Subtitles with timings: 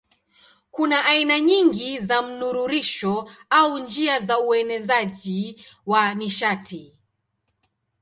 [0.71, 6.99] Kuna aina nyingi za mnururisho au njia za uenezaji wa nishati.